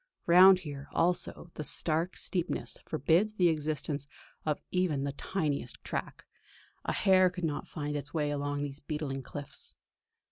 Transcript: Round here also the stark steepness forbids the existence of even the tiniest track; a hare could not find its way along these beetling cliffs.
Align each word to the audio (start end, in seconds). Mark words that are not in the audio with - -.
Round 0.25 0.57
here 0.57 0.87
also 0.93 1.51
the 1.53 1.63
stark 1.63 2.17
steepness 2.17 2.75
forbids 2.87 3.35
the 3.35 3.49
existence 3.49 4.07
of 4.47 4.59
even 4.71 5.03
the 5.03 5.11
tiniest 5.11 5.77
track; 5.83 6.25
a 6.83 6.91
hare 6.91 7.29
could 7.29 7.43
not 7.45 7.67
find 7.67 7.95
its 7.95 8.11
way 8.11 8.31
along 8.31 8.63
these 8.63 8.79
beetling 8.79 9.21
cliffs. 9.21 9.75